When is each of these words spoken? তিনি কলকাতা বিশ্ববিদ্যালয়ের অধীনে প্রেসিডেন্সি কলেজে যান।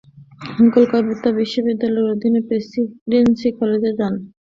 তিনি 0.47 0.69
কলকাতা 0.75 1.29
বিশ্ববিদ্যালয়ের 1.39 2.11
অধীনে 2.13 2.41
প্রেসিডেন্সি 2.47 3.49
কলেজে 3.59 3.91
যান। 3.99 4.13